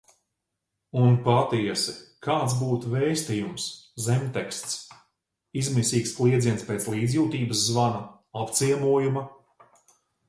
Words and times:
Un 1.01 1.17
patiesi– 1.25 1.93
kāds 2.27 2.55
būtu 2.61 2.93
vēstījums, 2.93 3.67
zemteksts? 4.05 4.73
Izmisīgs 5.63 6.15
kliedziens 6.21 6.67
pēc 6.71 6.89
līdzjūtības 6.95 7.63
zvana, 7.69 8.03
apciemojuma? 8.47 9.25